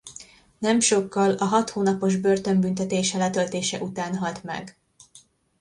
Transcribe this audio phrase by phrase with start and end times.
[0.59, 4.77] Nem sokkal a hat hónapos börtönbüntetése letöltése után halt meg.